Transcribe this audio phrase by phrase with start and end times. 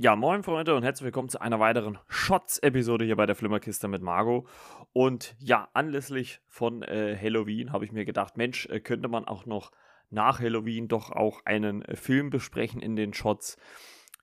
[0.00, 4.00] Ja, moin Freunde und herzlich willkommen zu einer weiteren Shots-Episode hier bei der Flimmerkiste mit
[4.00, 4.48] Margot.
[4.92, 9.44] Und ja, anlässlich von äh, Halloween habe ich mir gedacht, Mensch, äh, könnte man auch
[9.44, 9.72] noch
[10.08, 13.56] nach Halloween doch auch einen äh, Film besprechen in den Shots.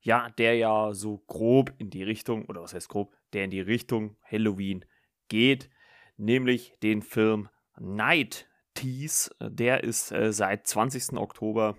[0.01, 3.59] Ja, der ja so grob in die Richtung, oder was heißt grob, der in die
[3.59, 4.85] Richtung Halloween
[5.27, 5.69] geht,
[6.15, 9.29] nämlich den Film Night Tease.
[9.41, 11.17] Der ist äh, seit 20.
[11.17, 11.75] Oktober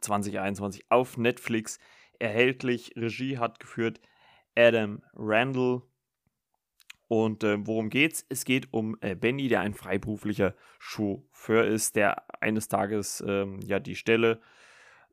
[0.00, 1.78] 2021 auf Netflix
[2.20, 2.92] erhältlich.
[2.96, 4.00] Regie hat geführt
[4.56, 5.82] Adam Randall.
[7.08, 8.24] Und äh, worum geht's?
[8.28, 13.80] Es geht um äh, Benny, der ein freiberuflicher Chauffeur ist, der eines Tages ähm, ja
[13.80, 14.40] die Stelle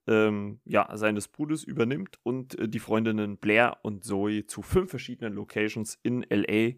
[0.06, 5.34] ähm, ja, seines Bruders übernimmt und äh, die Freundinnen Blair und Zoe zu fünf verschiedenen
[5.34, 6.74] Locations in LA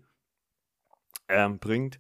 [1.28, 2.00] ähm, bringt.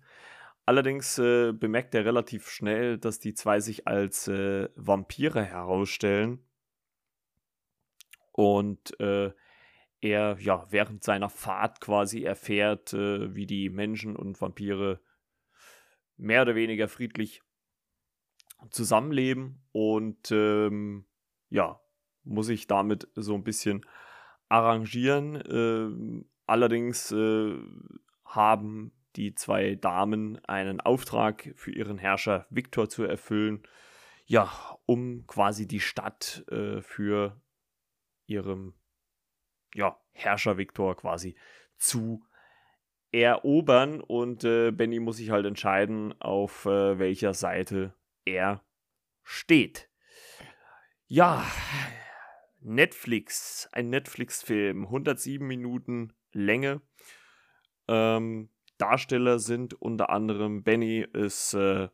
[0.65, 6.39] Allerdings äh, bemerkt er relativ schnell, dass die zwei sich als äh, Vampire herausstellen
[8.39, 9.33] und äh,
[9.99, 15.01] er ja während seiner Fahrt quasi erfährt, äh, wie die Menschen und Vampire
[16.15, 17.41] mehr oder weniger friedlich
[18.69, 21.05] zusammenleben und ähm,
[21.49, 21.81] ja,
[22.23, 23.85] muss ich damit so ein bisschen
[24.47, 25.35] arrangieren.
[25.35, 27.57] Äh, allerdings äh,
[28.23, 33.63] haben die zwei Damen einen Auftrag für ihren Herrscher Viktor zu erfüllen,
[34.23, 34.49] ja,
[34.85, 37.41] um quasi die Stadt äh, für
[38.29, 38.73] ihrem
[39.73, 41.35] ja, Herrscher Viktor quasi
[41.77, 42.23] zu
[43.11, 48.63] erobern und äh, Benny muss sich halt entscheiden, auf äh, welcher Seite er
[49.23, 49.89] steht.
[51.07, 51.43] Ja,
[52.59, 56.81] Netflix, ein Netflix-Film, 107 Minuten Länge.
[57.87, 61.89] Ähm, Darsteller sind unter anderem Benny ist äh,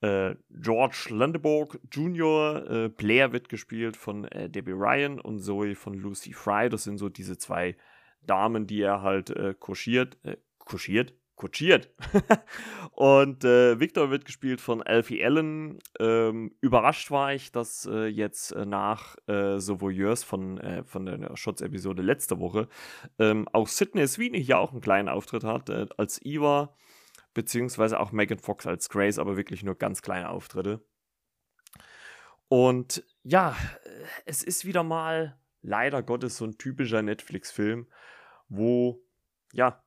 [0.00, 5.94] äh, George Landeborg Jr., äh, Blair wird gespielt von äh, Debbie Ryan und Zoe von
[5.94, 6.68] Lucy Fry.
[6.68, 7.76] Das sind so diese zwei
[8.22, 11.90] Damen, die er halt äh, kutschiert, äh, kutschiert, kutschiert.
[12.92, 15.78] und äh, Victor wird gespielt von Alfie Allen.
[15.98, 21.06] Ähm, überrascht war ich, dass äh, jetzt äh, nach äh, The Voyeurs von, äh, von
[21.06, 22.68] der Shots-Episode letzte Woche
[23.18, 26.74] ähm, auch Sidney Sweeney hier auch einen kleinen Auftritt hat äh, als Eva
[27.34, 30.84] beziehungsweise auch Megan Fox als Grace, aber wirklich nur ganz kleine Auftritte.
[32.48, 33.56] Und ja,
[34.26, 37.86] es ist wieder mal leider Gottes so ein typischer Netflix-Film,
[38.48, 39.02] wo,
[39.52, 39.84] ja,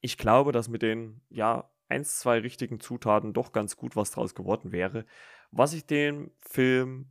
[0.00, 4.34] ich glaube, dass mit den, ja, eins, zwei richtigen Zutaten doch ganz gut was draus
[4.34, 5.04] geworden wäre.
[5.50, 7.10] Was ich dem Film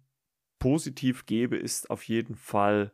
[0.59, 2.91] positiv gebe, ist auf jeden Fall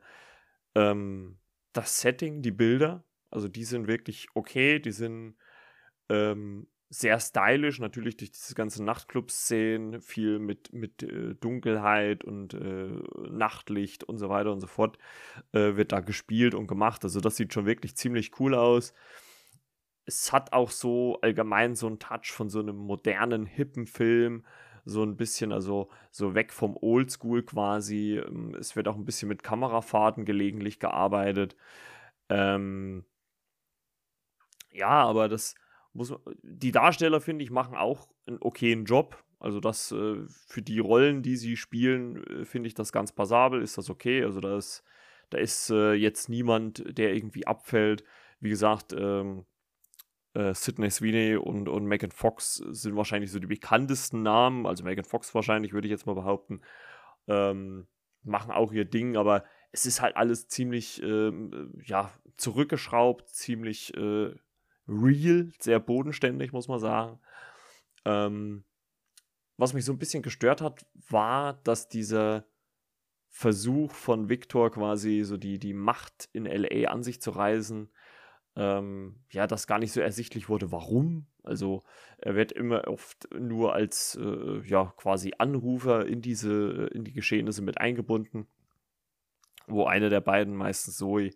[0.75, 1.37] ähm,
[1.73, 3.03] das Setting, die Bilder.
[3.29, 5.35] Also die sind wirklich okay, die sind
[6.13, 13.01] ähm, sehr stylisch, natürlich durch diese ganzen Nachtclub-Szenen, viel mit, mit äh, Dunkelheit und äh,
[13.29, 14.99] Nachtlicht und so weiter und so fort
[15.53, 17.03] äh, wird da gespielt und gemacht.
[17.03, 18.93] Also das sieht schon wirklich ziemlich cool aus.
[20.05, 24.45] Es hat auch so allgemein so einen Touch von so einem modernen, hippen Film,
[24.85, 28.17] so ein bisschen, also so weg vom Oldschool quasi.
[28.19, 31.55] Ähm, es wird auch ein bisschen mit Kamerafahrten gelegentlich gearbeitet.
[32.29, 33.05] Ähm,
[34.71, 35.55] ja, aber das
[35.93, 39.23] muss die Darsteller, finde ich, machen auch einen okayen Job.
[39.39, 43.61] Also das äh, für die Rollen, die sie spielen, äh, finde ich das ganz passabel,
[43.61, 44.23] ist das okay.
[44.23, 44.83] Also da ist,
[45.29, 48.03] da ist äh, jetzt niemand, der irgendwie abfällt.
[48.39, 49.45] Wie gesagt, ähm,
[50.33, 54.65] äh, Sidney Sweeney und, und Megan Fox sind wahrscheinlich so die bekanntesten Namen.
[54.65, 56.61] Also Megan Fox wahrscheinlich, würde ich jetzt mal behaupten.
[57.27, 57.87] Ähm,
[58.23, 64.33] machen auch ihr Ding, aber es ist halt alles ziemlich ähm, ja, zurückgeschraubt, ziemlich äh,
[64.87, 67.19] real, sehr bodenständig, muss man sagen.
[68.05, 68.63] Ähm,
[69.57, 72.45] was mich so ein bisschen gestört hat, war, dass dieser
[73.29, 77.89] Versuch von Victor quasi so die, die Macht in LA an sich zu reißen,
[78.55, 81.25] ähm, ja, das gar nicht so ersichtlich wurde, warum.
[81.43, 81.83] Also
[82.17, 87.61] er wird immer oft nur als äh, ja quasi Anrufer in diese, in die Geschehnisse
[87.61, 88.47] mit eingebunden,
[89.67, 91.31] wo eine der beiden, meistens Zoe,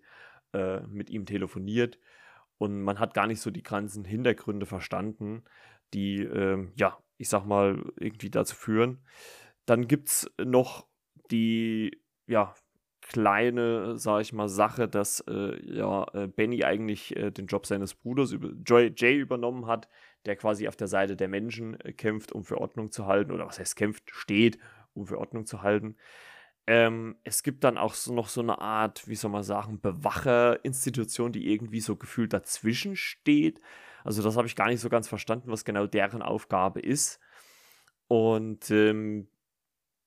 [0.54, 1.98] äh, mit ihm telefoniert
[2.58, 5.44] und man hat gar nicht so die ganzen Hintergründe verstanden,
[5.94, 9.00] die, ähm, ja, ich sag mal, irgendwie dazu führen.
[9.66, 10.88] Dann gibt es noch
[11.32, 12.56] die, ja,
[13.02, 17.96] kleine, sag ich mal, Sache, dass äh, ja, äh, Benny eigentlich äh, den Job seines
[17.96, 19.88] Bruders über, Joy, Jay übernommen hat,
[20.26, 23.48] der quasi auf der Seite der Menschen äh, kämpft, um für Ordnung zu halten, oder
[23.48, 24.58] was heißt kämpft, steht,
[24.94, 25.96] um für Ordnung zu halten.
[26.68, 31.32] Ähm, es gibt dann auch so noch so eine Art, wie soll man sagen, Bewacherinstitution,
[31.32, 33.62] die irgendwie so gefühlt dazwischen steht.
[34.04, 37.20] Also das habe ich gar nicht so ganz verstanden, was genau deren Aufgabe ist.
[38.08, 39.30] Und ähm,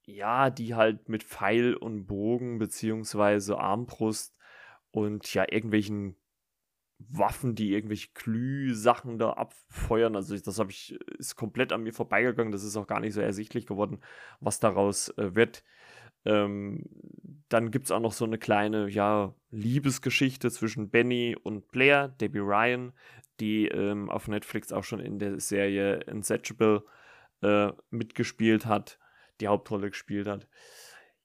[0.04, 4.36] ja, die halt mit Pfeil und Bogen beziehungsweise Armbrust
[4.90, 6.16] und ja, irgendwelchen
[6.98, 10.16] Waffen, die irgendwelche Glühsachen da abfeuern.
[10.16, 12.52] Also das habe ich, ist komplett an mir vorbeigegangen.
[12.52, 14.00] Das ist auch gar nicht so ersichtlich geworden,
[14.40, 15.64] was daraus äh, wird.
[16.24, 16.84] Ähm,
[17.48, 22.38] dann gibt es auch noch so eine kleine, ja, Liebesgeschichte zwischen Benny und Blair, Debbie
[22.38, 22.92] Ryan,
[23.40, 26.84] die ähm, auf Netflix auch schon in der Serie Insatiable
[27.42, 28.98] äh, mitgespielt hat,
[29.40, 30.46] die Hauptrolle gespielt hat.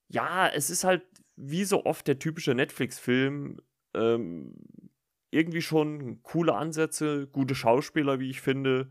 [0.07, 1.03] Ja, es ist halt
[1.35, 3.59] wie so oft der typische Netflix-Film.
[3.93, 4.53] Ähm,
[5.31, 8.89] irgendwie schon coole Ansätze, gute Schauspieler, wie ich finde.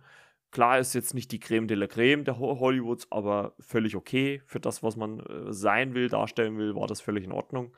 [0.55, 4.41] Klar ist jetzt nicht die Creme de la Creme der Hollywoods, aber völlig okay.
[4.47, 7.77] Für das, was man äh, sein will, darstellen will, war das völlig in Ordnung.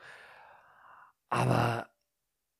[1.29, 1.89] Aber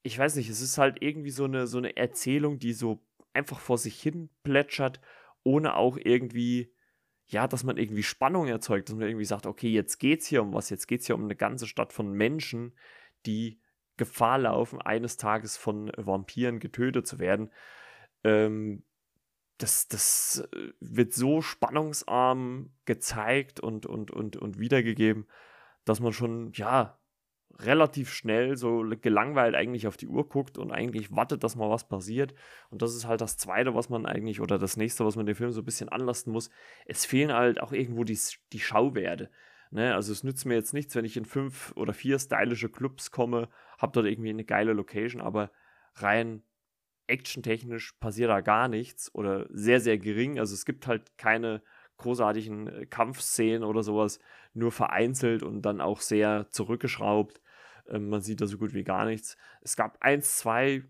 [0.02, 3.60] ich weiß nicht, es ist halt irgendwie so eine, so eine Erzählung, die so einfach
[3.60, 5.00] vor sich hin plätschert,
[5.44, 6.74] ohne auch irgendwie,
[7.28, 10.52] ja, dass man irgendwie Spannung erzeugt, dass man irgendwie sagt, okay, jetzt geht's hier um
[10.52, 12.76] was, jetzt geht's hier um eine ganze Stadt von Menschen,
[13.28, 13.62] die
[13.98, 17.52] Gefahr laufen, eines Tages von Vampiren getötet zu werden.
[18.24, 18.82] Ähm,
[19.58, 25.28] das, das äh, wird so spannungsarm gezeigt und, und, und, und wiedergegeben,
[25.86, 27.00] dass man schon, ja,
[27.60, 31.88] relativ schnell so gelangweilt eigentlich auf die Uhr guckt und eigentlich wartet, dass mal was
[31.88, 32.36] passiert.
[32.70, 35.36] Und das ist halt das Zweite, was man eigentlich, oder das Nächste, was man dem
[35.36, 36.50] Film so ein bisschen anlasten muss.
[36.86, 38.20] Es fehlen halt auch irgendwo die,
[38.54, 39.32] die Schauwerte.
[39.72, 39.96] Ne?
[39.96, 43.50] Also es nützt mir jetzt nichts, wenn ich in fünf oder vier stylische Clubs komme,
[43.80, 45.52] habe dort irgendwie eine geile Location, aber
[45.96, 46.44] rein
[47.08, 50.40] actiontechnisch passiert da gar nichts oder sehr, sehr gering.
[50.40, 51.62] Also es gibt halt keine
[51.98, 54.20] großartigen äh, Kampfszenen oder sowas,
[54.54, 57.42] nur vereinzelt und dann auch sehr zurückgeschraubt.
[57.90, 59.38] Ähm, man sieht da so gut wie gar nichts.
[59.62, 60.84] Es gab eins, zwei,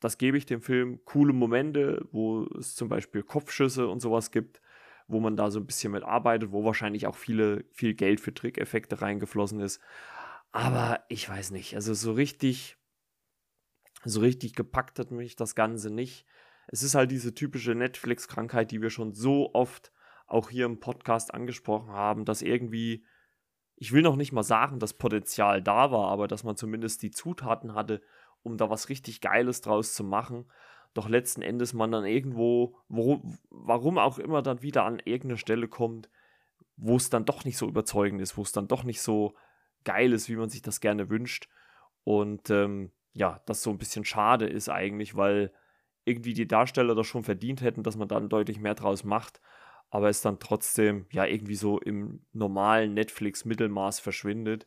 [0.00, 4.60] das gebe ich dem Film, coole Momente, wo es zum Beispiel Kopfschüsse und sowas gibt
[5.06, 8.32] wo man da so ein bisschen mit arbeitet, wo wahrscheinlich auch viele, viel Geld für
[8.32, 9.80] Trickeffekte reingeflossen ist.
[10.52, 12.76] Aber ich weiß nicht, also so richtig,
[14.04, 16.26] so richtig gepackt hat mich das Ganze nicht.
[16.68, 19.92] Es ist halt diese typische Netflix-Krankheit, die wir schon so oft
[20.26, 23.04] auch hier im Podcast angesprochen haben, dass irgendwie,
[23.76, 27.10] ich will noch nicht mal sagen, dass Potenzial da war, aber dass man zumindest die
[27.10, 28.00] Zutaten hatte,
[28.42, 30.46] um da was richtig Geiles draus zu machen
[30.94, 35.68] doch letzten Endes man dann irgendwo, wo, warum auch immer, dann wieder an irgendeine Stelle
[35.68, 36.08] kommt,
[36.76, 39.34] wo es dann doch nicht so überzeugend ist, wo es dann doch nicht so
[39.82, 41.48] geil ist, wie man sich das gerne wünscht.
[42.04, 45.52] Und ähm, ja, das so ein bisschen schade ist eigentlich, weil
[46.04, 49.40] irgendwie die Darsteller das schon verdient hätten, dass man dann deutlich mehr draus macht,
[49.90, 54.66] aber es dann trotzdem ja irgendwie so im normalen Netflix-Mittelmaß verschwindet.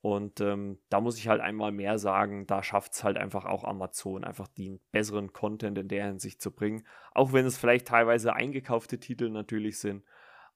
[0.00, 3.62] Und ähm, da muss ich halt einmal mehr sagen, da schafft es halt einfach auch
[3.62, 6.84] Amazon, einfach den besseren Content in der Hinsicht zu bringen.
[7.12, 10.02] Auch wenn es vielleicht teilweise eingekaufte Titel natürlich sind.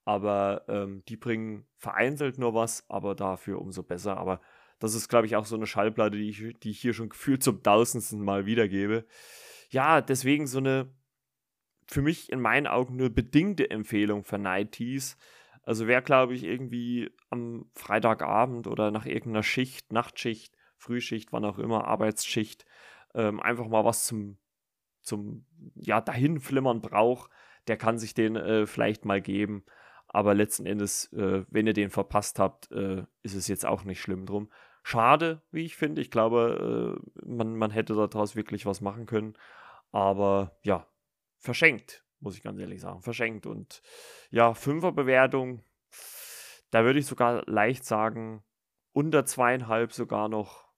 [0.04, 4.16] Aber ähm, die bringen vereinzelt nur was, aber dafür umso besser.
[4.16, 4.40] Aber
[4.78, 7.42] das ist, glaube ich, auch so eine Schallplatte, die ich, die ich hier schon gefühlt
[7.42, 9.06] zum tausendsten Mal wiedergebe.
[9.70, 10.90] Ja, deswegen so eine
[11.88, 15.16] für mich in meinen Augen nur bedingte Empfehlung für Nighties.
[15.62, 21.58] Also wer, glaube ich, irgendwie am Freitagabend oder nach irgendeiner Schicht, Nachtschicht, Frühschicht, wann auch
[21.58, 22.64] immer, Arbeitsschicht,
[23.14, 24.38] ähm, einfach mal was zum,
[25.00, 27.30] zum ja, dahinflimmern braucht,
[27.68, 29.64] der kann sich den äh, vielleicht mal geben.
[30.08, 34.00] Aber letzten Endes, äh, wenn ihr den verpasst habt, äh, ist es jetzt auch nicht
[34.00, 34.50] schlimm drum.
[34.88, 36.00] Schade, wie ich finde.
[36.00, 39.34] Ich glaube, äh, man, man hätte daraus wirklich was machen können.
[39.90, 40.86] Aber ja,
[41.38, 43.02] verschenkt muss ich ganz ehrlich sagen.
[43.02, 43.46] Verschenkt.
[43.46, 43.82] Und
[44.30, 45.64] ja, Fünferbewertung,
[46.70, 48.44] da würde ich sogar leicht sagen,
[48.92, 50.68] unter zweieinhalb sogar noch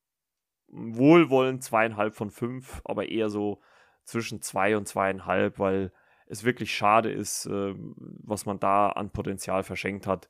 [0.68, 3.60] wohlwollend zweieinhalb von fünf, aber eher so
[4.04, 5.92] zwischen zwei und zweieinhalb, weil
[6.26, 10.28] es wirklich schade ist, äh, was man da an Potenzial verschenkt hat.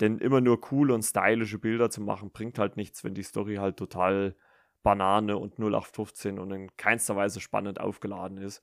[0.00, 3.56] Denn immer nur coole und stylische Bilder zu machen, bringt halt nichts, wenn die Story
[3.56, 4.34] halt total
[4.82, 8.62] Banane und 0815 und in keinster Weise spannend aufgeladen ist.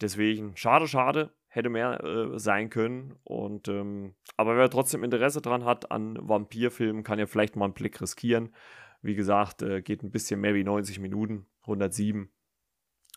[0.00, 3.14] Deswegen, schade, schade, hätte mehr äh, sein können.
[3.24, 7.74] Und ähm, aber wer trotzdem Interesse dran hat an Vampirfilmen, kann ja vielleicht mal einen
[7.74, 8.54] Blick riskieren.
[9.02, 12.28] Wie gesagt, äh, geht ein bisschen mehr wie 90 Minuten, 107.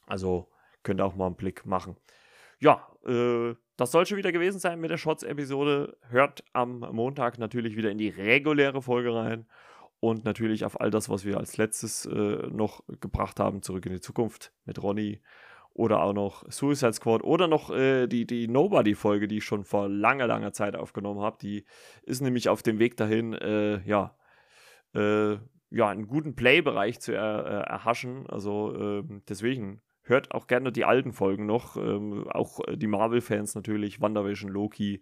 [0.05, 0.51] Also
[0.83, 1.97] könnt ihr auch mal einen Blick machen.
[2.59, 5.97] Ja, äh, das soll schon wieder gewesen sein mit der Shots-Episode.
[6.09, 9.47] Hört am Montag natürlich wieder in die reguläre Folge rein
[10.01, 13.93] und natürlich auf all das, was wir als letztes äh, noch gebracht haben, zurück in
[13.93, 15.21] die Zukunft mit Ronny
[15.73, 19.87] oder auch noch Suicide Squad oder noch äh, die, die Nobody-Folge, die ich schon vor
[19.87, 21.37] langer, langer Zeit aufgenommen habe.
[21.41, 21.65] Die
[22.03, 24.17] ist nämlich auf dem Weg dahin, äh, ja,
[24.93, 25.37] äh,
[25.71, 28.27] ja, einen guten Play-Bereich zu er, äh, erhaschen.
[28.27, 31.77] Also ähm, deswegen hört auch gerne die alten Folgen noch.
[31.77, 35.01] Ähm, auch die Marvel-Fans natürlich, WandaVision, Loki,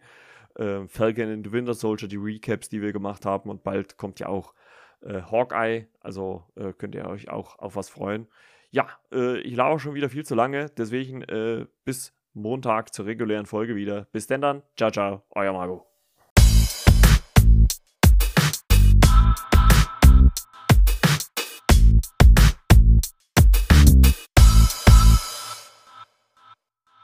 [0.56, 3.50] äh, Falcon and the Winter Soldier, die Recaps, die wir gemacht haben.
[3.50, 4.54] Und bald kommt ja auch
[5.02, 5.88] äh, Hawkeye.
[6.00, 8.28] Also äh, könnt ihr euch auch auf was freuen.
[8.72, 10.70] Ja, äh, ich laufe schon wieder viel zu lange.
[10.78, 14.08] Deswegen äh, bis Montag zur regulären Folge wieder.
[14.12, 14.62] Bis denn dann.
[14.76, 15.24] Ciao, ciao.
[15.32, 15.97] Euer Margot.